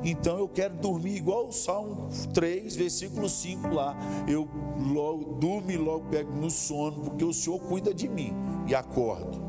[0.03, 3.95] Então eu quero dormir igual o Salmo 3, versículo 5 lá.
[4.27, 4.47] Eu
[4.93, 8.33] logo durmo e logo pego no sono, porque o Senhor cuida de mim
[8.67, 9.41] e acordo.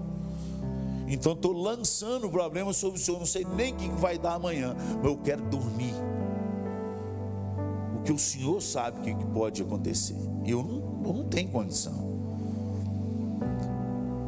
[1.09, 3.19] Então estou lançando o problema sobre o Senhor.
[3.19, 5.95] Não sei nem o que vai dar amanhã, mas eu quero dormir.
[7.99, 10.17] O que o Senhor sabe o que pode acontecer.
[10.47, 12.15] Eu não, eu não tenho condição.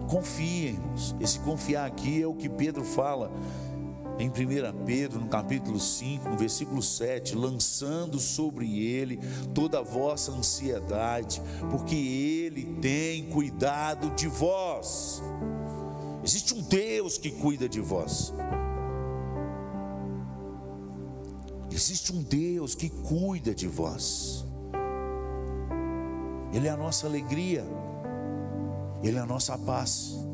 [0.08, 0.78] Confiem,
[1.20, 3.30] esse confiar aqui é o que Pedro fala
[4.18, 9.18] em 1 Pedro, no capítulo 5, no versículo 7, lançando sobre ele
[9.54, 15.22] toda a vossa ansiedade, porque ele tem cuidado de vós.
[16.24, 18.32] Existe um Deus que cuida de vós.
[21.70, 24.46] Existe um Deus que cuida de vós.
[26.52, 27.66] Ele é a nossa alegria,
[29.02, 30.25] Ele é a nossa paz.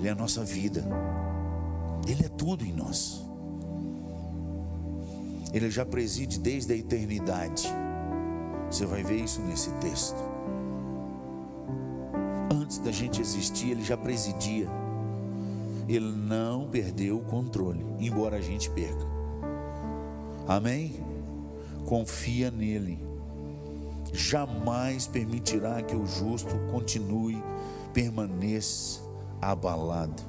[0.00, 0.82] Ele é a nossa vida,
[2.08, 3.22] Ele é tudo em nós.
[5.52, 7.68] Ele já preside desde a eternidade.
[8.70, 10.16] Você vai ver isso nesse texto.
[12.50, 14.70] Antes da gente existir, Ele já presidia.
[15.86, 19.06] Ele não perdeu o controle, embora a gente perca.
[20.48, 20.94] Amém?
[21.84, 23.04] Confia nele.
[24.14, 27.42] Jamais permitirá que o justo continue,
[27.92, 29.09] permaneça
[29.40, 30.22] abalado.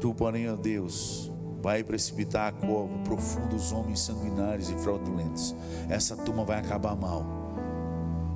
[0.00, 1.30] Tu, porém, ó Deus,
[1.62, 5.54] vai precipitar a cova profunda os homens sanguinários e fraudulentos.
[5.88, 7.24] Essa turma vai acabar mal,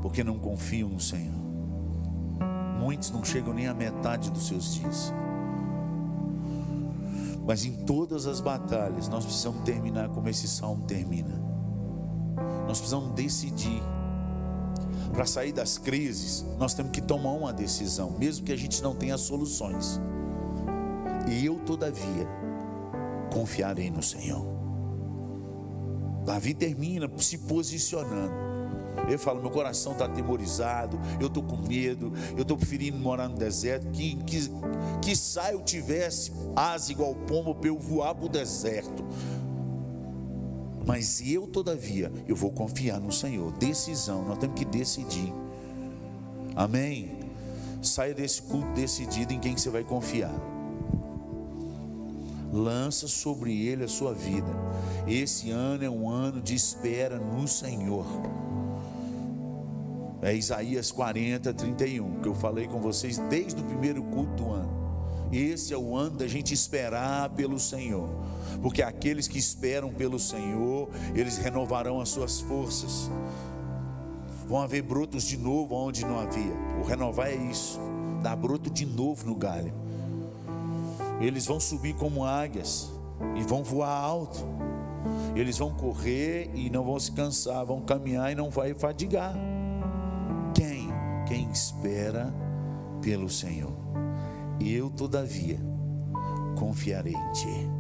[0.01, 1.39] porque não confiam no Senhor.
[2.81, 5.13] Muitos não chegam nem à metade dos seus dias.
[7.47, 11.35] Mas em todas as batalhas, nós precisamos terminar como esse salmo termina.
[12.67, 13.83] Nós precisamos decidir
[15.13, 18.95] para sair das crises, nós temos que tomar uma decisão, mesmo que a gente não
[18.95, 20.01] tenha soluções.
[21.29, 22.27] E eu, todavia,
[23.33, 24.47] confiarei no Senhor.
[26.25, 28.49] Davi termina se posicionando.
[29.07, 33.37] Ele fala: meu coração está atemorizado, eu estou com medo, eu estou preferindo morar no
[33.37, 33.89] deserto.
[33.91, 34.51] Que, que,
[35.01, 35.13] que
[35.53, 39.05] eu tivesse asa igual pombo para eu voar para o deserto.
[40.89, 43.53] Mas eu, todavia, eu vou confiar no Senhor.
[43.59, 45.31] Decisão, nós temos que decidir.
[46.57, 47.11] Amém?
[47.83, 50.35] Saia desse culto decidido em quem você vai confiar.
[52.51, 54.49] Lança sobre ele a sua vida.
[55.07, 58.07] Esse ano é um ano de espera no Senhor.
[60.23, 64.78] É Isaías 40, 31, que eu falei com vocês desde o primeiro culto do ano.
[65.33, 68.09] Esse é o ano da gente esperar pelo Senhor
[68.63, 73.11] porque aqueles que esperam pelo Senhor, eles renovarão as suas forças.
[74.47, 76.55] Vão haver brotos de novo onde não havia.
[76.81, 77.79] O renovar é isso,
[78.23, 79.73] dar broto de novo no galho.
[81.21, 82.91] Eles vão subir como águias
[83.37, 84.39] e vão voar alto.
[85.35, 89.35] Eles vão correr e não vão se cansar, vão caminhar e não vai fadigar.
[90.55, 90.89] Quem?
[91.27, 92.33] Quem espera
[93.01, 93.88] pelo Senhor.
[94.61, 95.59] Eu, todavia,
[96.57, 97.79] confiarei em Ti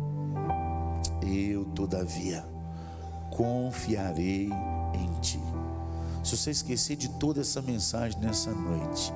[1.22, 2.44] eu, todavia,
[3.30, 4.50] confiarei
[4.94, 5.40] em ti.
[6.24, 9.12] Se você esquecer de toda essa mensagem nessa noite,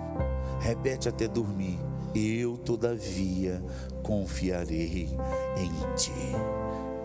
[0.61, 1.79] repete até dormir.
[2.15, 3.63] Eu, todavia,
[4.03, 5.09] confiarei
[5.57, 6.13] em ti.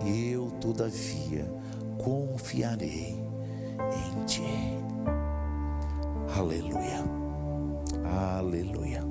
[0.05, 1.49] Eu, todavia,
[1.97, 4.43] confiarei em ti.
[6.36, 7.03] Aleluia.
[8.03, 9.07] Aleluia.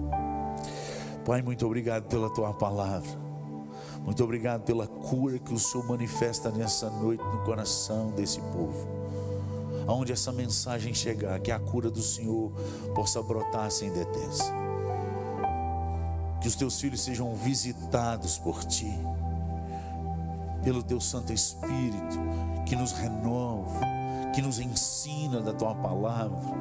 [1.26, 3.10] Pai, muito obrigado pela tua palavra.
[4.04, 8.86] Muito obrigado pela cura que o Senhor manifesta nessa noite no coração desse povo.
[9.88, 12.52] Aonde essa mensagem chegar, que a cura do Senhor
[12.94, 14.44] possa brotar sem detesa.
[16.40, 18.96] Que os teus filhos sejam visitados por ti,
[20.62, 22.20] pelo teu Santo Espírito,
[22.64, 23.80] que nos renova,
[24.32, 26.54] que nos ensina da tua palavra.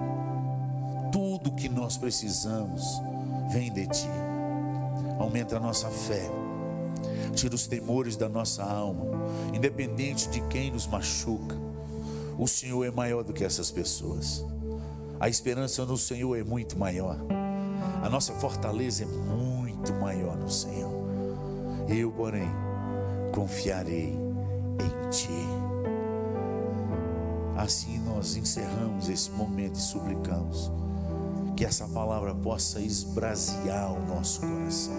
[1.12, 2.84] Tudo que nós precisamos
[3.52, 4.25] vem de ti.
[5.20, 6.30] Aumenta a nossa fé
[7.36, 9.06] tira os temores da nossa alma,
[9.54, 11.56] independente de quem nos machuca.
[12.38, 14.44] O Senhor é maior do que essas pessoas.
[15.20, 17.18] A esperança no Senhor é muito maior.
[18.02, 20.92] A nossa fortaleza é muito maior no Senhor.
[21.88, 22.50] Eu, porém,
[23.34, 25.30] confiarei em Ti.
[27.58, 30.72] Assim nós encerramos esse momento e suplicamos
[31.56, 34.94] que essa palavra possa esbrasear o nosso coração.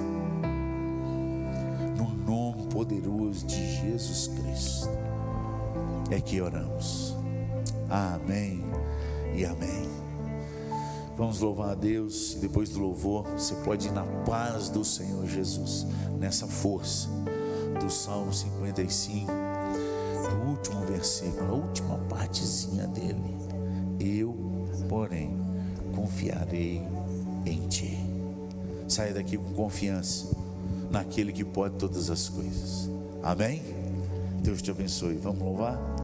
[1.96, 4.88] No nome poderoso de Jesus Cristo
[6.10, 7.14] é que oramos.
[7.90, 8.64] Amém
[9.34, 9.86] e amém.
[11.16, 15.26] Vamos louvar a Deus e depois do louvor você pode ir na paz do Senhor
[15.26, 15.86] Jesus,
[16.18, 17.08] nessa força
[17.80, 23.35] do Salmo 55, no último versículo, a última partezinha dele.
[26.16, 26.82] Confiarei
[27.44, 27.98] em ti.
[28.88, 30.34] Saia daqui com confiança
[30.90, 32.90] naquele que pode todas as coisas.
[33.22, 33.62] Amém?
[34.42, 35.16] Deus te abençoe.
[35.16, 35.95] Vamos louvar?